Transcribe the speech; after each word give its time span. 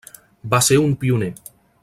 Va 0.53 0.61
ser 0.69 0.79
un 0.85 0.97
pioner. 1.05 1.31